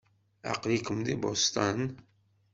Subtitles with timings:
[0.51, 1.79] Aql-iken di Boston?